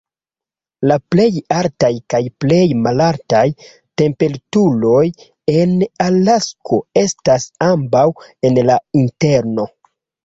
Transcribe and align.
La 0.91 0.95
plej 1.13 1.25
altaj 1.57 1.91
kaj 2.13 2.21
plej 2.43 2.61
malaltaj 2.87 3.43
temperaturoj 4.03 5.05
en 5.57 5.77
Alasko 6.07 6.81
estas 7.05 7.47
ambaŭ 7.69 8.07
en 8.51 8.63
la 8.73 8.81
Interno. 9.05 9.71